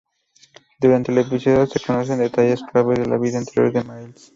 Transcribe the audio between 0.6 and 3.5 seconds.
Durante el episodio se conocen detalles claves de la vida